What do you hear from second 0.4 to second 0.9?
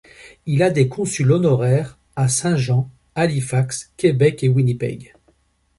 Il a des